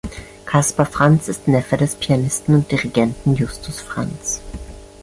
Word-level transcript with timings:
Caspar 0.47 0.87
Frantz 0.87 1.27
ist 1.27 1.47
Neffe 1.47 1.77
des 1.77 1.93
Pianisten 1.95 2.55
und 2.55 2.71
Dirigenten 2.71 3.35
Justus 3.35 3.81
Frantz. 3.81 4.41